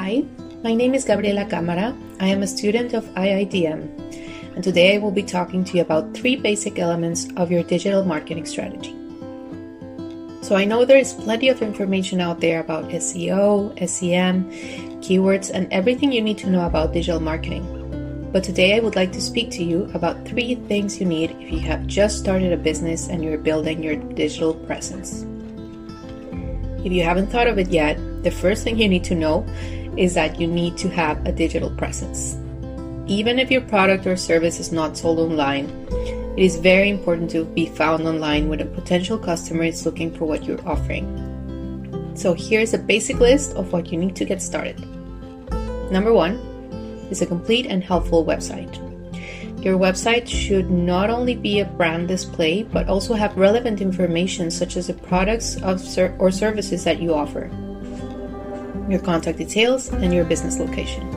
Hi, 0.00 0.24
my 0.64 0.72
name 0.72 0.94
is 0.94 1.04
Gabriela 1.04 1.44
Cámara. 1.44 1.94
I 2.20 2.28
am 2.28 2.42
a 2.42 2.46
student 2.46 2.94
of 2.94 3.04
IIDM, 3.16 4.54
and 4.54 4.64
today 4.64 4.94
I 4.94 4.98
will 4.98 5.10
be 5.10 5.22
talking 5.22 5.62
to 5.62 5.76
you 5.76 5.82
about 5.82 6.14
three 6.14 6.36
basic 6.36 6.78
elements 6.78 7.28
of 7.36 7.50
your 7.52 7.62
digital 7.62 8.02
marketing 8.02 8.46
strategy. 8.46 8.96
So, 10.40 10.56
I 10.56 10.64
know 10.64 10.86
there 10.86 10.96
is 10.96 11.12
plenty 11.12 11.50
of 11.50 11.60
information 11.60 12.18
out 12.18 12.40
there 12.40 12.60
about 12.60 12.88
SEO, 12.88 13.76
SEM, 13.86 14.48
keywords, 15.02 15.50
and 15.52 15.70
everything 15.70 16.12
you 16.12 16.22
need 16.22 16.38
to 16.38 16.48
know 16.48 16.64
about 16.64 16.94
digital 16.94 17.20
marketing. 17.20 17.68
But 18.32 18.42
today 18.42 18.76
I 18.76 18.80
would 18.80 18.96
like 18.96 19.12
to 19.12 19.20
speak 19.20 19.50
to 19.50 19.62
you 19.62 19.90
about 19.92 20.26
three 20.26 20.54
things 20.54 20.98
you 20.98 21.04
need 21.04 21.32
if 21.32 21.52
you 21.52 21.60
have 21.60 21.86
just 21.86 22.18
started 22.18 22.54
a 22.54 22.56
business 22.56 23.08
and 23.08 23.22
you're 23.22 23.36
building 23.36 23.82
your 23.82 23.96
digital 23.96 24.54
presence. 24.54 25.26
If 26.86 26.90
you 26.90 27.02
haven't 27.02 27.26
thought 27.26 27.48
of 27.48 27.58
it 27.58 27.68
yet, 27.68 28.00
the 28.22 28.30
first 28.30 28.64
thing 28.64 28.78
you 28.78 28.88
need 28.88 29.04
to 29.04 29.14
know 29.14 29.46
is 30.00 30.14
that 30.14 30.40
you 30.40 30.46
need 30.46 30.78
to 30.78 30.88
have 30.88 31.24
a 31.26 31.30
digital 31.30 31.70
presence. 31.76 32.38
Even 33.06 33.38
if 33.38 33.50
your 33.50 33.60
product 33.60 34.06
or 34.06 34.16
service 34.16 34.58
is 34.58 34.72
not 34.72 34.96
sold 34.96 35.18
online, 35.18 35.68
it 36.38 36.42
is 36.42 36.56
very 36.56 36.88
important 36.88 37.30
to 37.32 37.44
be 37.44 37.66
found 37.66 38.08
online 38.08 38.48
when 38.48 38.60
a 38.60 38.64
potential 38.64 39.18
customer 39.18 39.64
is 39.64 39.84
looking 39.84 40.10
for 40.10 40.24
what 40.24 40.44
you're 40.44 40.66
offering. 40.66 41.04
So 42.14 42.32
here's 42.32 42.72
a 42.72 42.78
basic 42.78 43.20
list 43.20 43.54
of 43.56 43.74
what 43.74 43.92
you 43.92 43.98
need 43.98 44.16
to 44.16 44.24
get 44.24 44.40
started. 44.40 44.80
Number 45.92 46.14
one 46.14 46.36
is 47.10 47.20
a 47.20 47.26
complete 47.26 47.66
and 47.66 47.84
helpful 47.84 48.24
website. 48.24 48.74
Your 49.62 49.78
website 49.78 50.26
should 50.26 50.70
not 50.70 51.10
only 51.10 51.34
be 51.34 51.60
a 51.60 51.66
brand 51.66 52.08
display, 52.08 52.62
but 52.62 52.88
also 52.88 53.12
have 53.12 53.36
relevant 53.36 53.82
information 53.82 54.50
such 54.50 54.78
as 54.78 54.86
the 54.86 54.94
products 54.94 55.60
or 55.60 56.30
services 56.30 56.84
that 56.84 57.02
you 57.02 57.12
offer 57.12 57.50
your 58.88 59.00
contact 59.00 59.38
details, 59.38 59.88
and 59.88 60.12
your 60.12 60.24
business 60.24 60.58
location. 60.58 61.08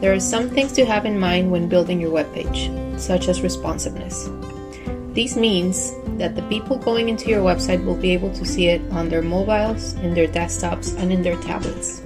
There 0.00 0.12
are 0.12 0.20
some 0.20 0.50
things 0.50 0.72
to 0.72 0.84
have 0.84 1.06
in 1.06 1.18
mind 1.18 1.50
when 1.50 1.68
building 1.68 2.00
your 2.00 2.10
webpage, 2.10 3.00
such 3.00 3.28
as 3.28 3.42
responsiveness. 3.42 4.28
This 5.14 5.36
means 5.36 5.92
that 6.18 6.34
the 6.34 6.42
people 6.48 6.76
going 6.76 7.08
into 7.08 7.28
your 7.28 7.42
website 7.42 7.84
will 7.84 7.96
be 7.96 8.10
able 8.10 8.32
to 8.34 8.44
see 8.44 8.66
it 8.66 8.82
on 8.90 9.08
their 9.08 9.22
mobiles, 9.22 9.94
in 9.94 10.12
their 10.12 10.28
desktops, 10.28 10.98
and 10.98 11.12
in 11.12 11.22
their 11.22 11.40
tablets. 11.40 12.00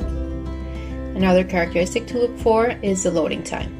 Another 1.14 1.42
characteristic 1.42 2.06
to 2.06 2.18
look 2.18 2.38
for 2.38 2.68
is 2.82 3.02
the 3.02 3.10
loading 3.10 3.42
time. 3.42 3.74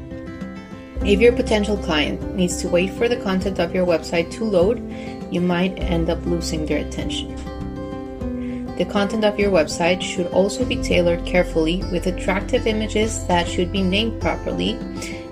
If 1.05 1.21
your 1.21 1.31
potential 1.31 1.77
client 1.77 2.35
needs 2.35 2.57
to 2.61 2.67
wait 2.67 2.91
for 2.91 3.07
the 3.07 3.15
content 3.15 3.59
of 3.59 3.73
your 3.73 3.85
website 3.85 4.31
to 4.33 4.43
load, 4.43 4.79
you 5.31 5.39
might 5.39 5.79
end 5.79 6.09
up 6.09 6.25
losing 6.25 6.65
their 6.65 6.85
attention. 6.85 7.37
The 8.79 8.85
content 8.85 9.25
of 9.25 9.37
your 9.37 9.51
website 9.51 10.01
should 10.01 10.27
also 10.27 10.63
be 10.63 10.77
tailored 10.77 11.25
carefully 11.25 11.83
with 11.91 12.07
attractive 12.07 12.65
images 12.65 13.27
that 13.27 13.45
should 13.45 13.73
be 13.73 13.83
named 13.83 14.21
properly 14.21 14.75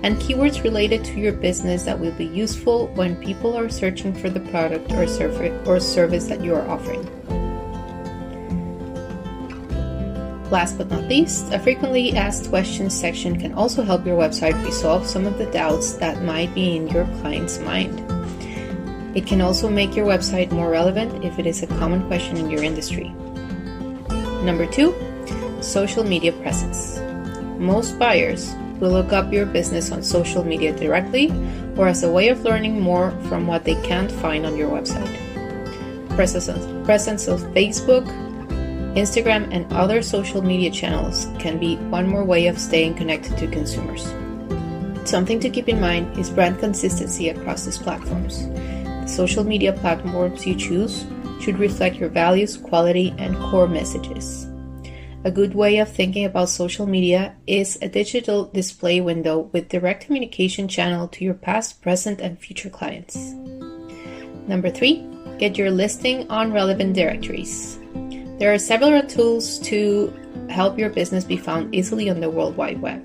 and 0.02 0.18
keywords 0.18 0.62
related 0.62 1.02
to 1.06 1.18
your 1.18 1.32
business 1.32 1.84
that 1.84 1.98
will 1.98 2.12
be 2.12 2.26
useful 2.26 2.88
when 2.88 3.16
people 3.16 3.56
are 3.56 3.70
searching 3.70 4.12
for 4.12 4.28
the 4.28 4.40
product 4.52 4.92
or, 4.92 5.80
service 5.80 6.26
that 6.26 6.44
you 6.44 6.54
are 6.54 6.68
offering. 6.68 7.02
Last 10.50 10.76
but 10.76 10.90
not 10.90 11.04
least, 11.04 11.50
a 11.50 11.58
frequently 11.58 12.14
asked 12.18 12.50
questions 12.50 12.94
section 12.94 13.40
can 13.40 13.54
also 13.54 13.82
help 13.82 14.04
your 14.04 14.18
website 14.18 14.62
resolve 14.62 15.06
some 15.06 15.26
of 15.26 15.38
the 15.38 15.46
doubts 15.46 15.94
that 15.94 16.22
might 16.22 16.54
be 16.54 16.76
in 16.76 16.86
your 16.88 17.06
client's 17.22 17.58
mind. 17.60 17.98
It 19.16 19.26
can 19.26 19.40
also 19.40 19.70
make 19.70 19.96
your 19.96 20.06
website 20.06 20.52
more 20.52 20.68
relevant 20.68 21.24
if 21.24 21.38
it 21.38 21.46
is 21.46 21.62
a 21.62 21.66
common 21.66 22.06
question 22.08 22.36
in 22.36 22.50
your 22.50 22.62
industry. 22.62 23.10
Number 24.48 24.64
two, 24.64 24.96
social 25.60 26.04
media 26.04 26.32
presence. 26.32 26.98
Most 27.60 27.98
buyers 27.98 28.54
will 28.80 28.92
look 28.92 29.12
up 29.12 29.30
your 29.30 29.44
business 29.44 29.92
on 29.92 30.02
social 30.02 30.42
media 30.42 30.72
directly 30.74 31.28
or 31.76 31.86
as 31.86 32.02
a 32.02 32.10
way 32.10 32.28
of 32.30 32.44
learning 32.44 32.80
more 32.80 33.10
from 33.28 33.46
what 33.46 33.64
they 33.64 33.74
can't 33.82 34.10
find 34.10 34.46
on 34.46 34.56
your 34.56 34.70
website. 34.70 35.12
Presence 36.16 36.48
of, 37.28 37.40
Facebook, 37.52 38.06
Instagram, 38.96 39.52
and 39.52 39.70
other 39.70 40.00
social 40.00 40.40
media 40.40 40.70
channels 40.70 41.26
can 41.38 41.58
be 41.58 41.76
one 41.92 42.08
more 42.08 42.24
way 42.24 42.46
of 42.46 42.58
staying 42.58 42.94
connected 42.94 43.36
to 43.36 43.48
consumers. 43.48 44.14
Something 45.04 45.40
to 45.40 45.50
keep 45.50 45.68
in 45.68 45.78
mind 45.78 46.18
is 46.18 46.30
brand 46.30 46.58
consistency 46.58 47.28
across 47.28 47.66
these 47.66 47.76
platforms. 47.76 48.48
The 48.48 49.08
social 49.08 49.44
media 49.44 49.74
platforms 49.74 50.46
you 50.46 50.54
choose 50.54 51.04
should 51.40 51.58
reflect 51.58 51.96
your 51.96 52.08
values, 52.08 52.56
quality, 52.56 53.14
and 53.18 53.36
core 53.36 53.68
messages. 53.68 54.46
A 55.24 55.30
good 55.30 55.54
way 55.54 55.78
of 55.78 55.88
thinking 55.90 56.24
about 56.24 56.48
social 56.48 56.86
media 56.86 57.34
is 57.46 57.76
a 57.82 57.88
digital 57.88 58.44
display 58.46 59.00
window 59.00 59.50
with 59.52 59.68
direct 59.68 60.06
communication 60.06 60.68
channel 60.68 61.08
to 61.08 61.24
your 61.24 61.34
past, 61.34 61.82
present, 61.82 62.20
and 62.20 62.38
future 62.38 62.70
clients. 62.70 63.16
Number 64.46 64.70
three, 64.70 65.04
get 65.38 65.58
your 65.58 65.70
listing 65.70 66.30
on 66.30 66.52
relevant 66.52 66.94
directories. 66.94 67.78
There 68.38 68.54
are 68.54 68.58
several 68.58 69.02
tools 69.02 69.58
to 69.60 70.12
help 70.48 70.78
your 70.78 70.90
business 70.90 71.24
be 71.24 71.36
found 71.36 71.74
easily 71.74 72.08
on 72.08 72.20
the 72.20 72.30
World 72.30 72.56
Wide 72.56 72.80
Web. 72.80 73.04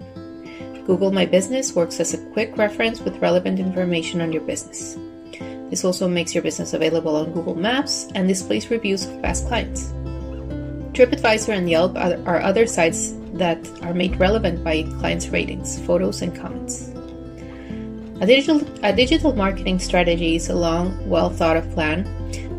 Google 0.86 1.12
My 1.12 1.26
Business 1.26 1.74
works 1.74 2.00
as 2.00 2.14
a 2.14 2.24
quick 2.32 2.58
reference 2.58 3.00
with 3.02 3.18
relevant 3.18 3.58
information 3.60 4.22
on 4.22 4.32
your 4.32 4.44
business. 4.44 4.98
This 5.74 5.84
also 5.84 6.08
makes 6.08 6.36
your 6.36 6.44
business 6.44 6.74
available 6.74 7.16
on 7.16 7.34
Google 7.34 7.56
Maps 7.56 8.06
and 8.14 8.28
displays 8.28 8.70
reviews 8.70 9.08
of 9.08 9.20
past 9.24 9.48
clients. 9.48 9.90
TripAdvisor 10.94 11.50
and 11.50 11.68
Yelp 11.68 11.98
are 11.98 12.42
other 12.42 12.68
sites 12.68 13.16
that 13.34 13.58
are 13.82 13.96
made 13.96 14.20
relevant 14.20 14.64
by 14.64 14.84
clients' 15.02 15.30
ratings, 15.30 15.80
photos, 15.80 16.22
and 16.22 16.36
comments. 16.36 16.94
A 18.22 18.28
digital, 18.28 18.62
a 18.84 18.94
digital 18.94 19.34
marketing 19.34 19.80
strategy 19.80 20.36
is 20.36 20.48
a 20.50 20.54
long, 20.54 20.94
well 21.10 21.32
thought 21.32 21.58
of 21.58 21.68
plan 21.72 22.06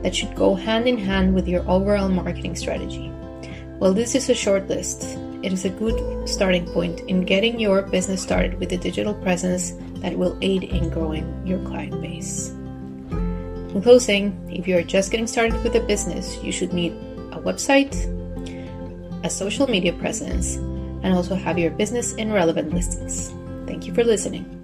that 0.02 0.16
should 0.16 0.34
go 0.34 0.56
hand 0.56 0.88
in 0.88 0.98
hand 0.98 1.36
with 1.36 1.46
your 1.46 1.62
overall 1.70 2.08
marketing 2.08 2.56
strategy. 2.56 3.10
While 3.78 3.94
this 3.94 4.16
is 4.16 4.28
a 4.28 4.34
short 4.34 4.66
list, 4.66 5.04
it 5.44 5.52
is 5.52 5.64
a 5.64 5.70
good 5.70 6.28
starting 6.28 6.66
point 6.66 6.98
in 7.06 7.25
getting 7.25 7.60
your 7.60 7.82
business 7.82 8.20
started 8.20 8.58
with 8.58 8.72
a 8.72 8.76
digital 8.76 9.14
presence 9.14 9.75
that 10.02 10.19
will 10.19 10.36
aid 10.42 10.64
in 10.64 10.91
growing 10.91 11.46
your 11.46 11.60
client 11.60 12.02
base. 12.02 12.50
In 13.75 13.83
closing, 13.83 14.49
if 14.49 14.69
you 14.69 14.79
are 14.79 14.85
just 14.85 15.11
getting 15.11 15.27
started 15.27 15.61
with 15.65 15.75
a 15.75 15.81
business, 15.81 16.39
you 16.45 16.53
should 16.53 16.73
need 16.73 16.93
a 17.33 17.41
website, 17.43 17.93
a 19.25 19.29
social 19.29 19.67
media 19.69 19.93
presence, 19.93 20.55
and 21.03 21.12
also 21.12 21.35
have 21.35 21.59
your 21.59 21.73
business 21.73 22.15
in 22.15 22.33
relevant 22.33 22.73
listings. 22.73 23.35
Thank 23.67 23.89
you 23.89 23.93
for 23.93 24.05
listening. 24.05 24.63